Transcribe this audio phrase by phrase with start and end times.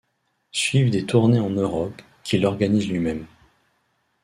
[0.51, 3.27] Suivent des tournées en Europe, qu'il organise lui-même.